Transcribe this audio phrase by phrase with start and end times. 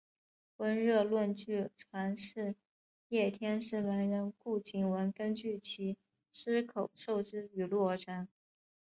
[0.57, 2.55] 温热论据传是
[3.09, 5.95] 叶天士门人顾景文根据其
[6.31, 8.27] 师口授之语录而成。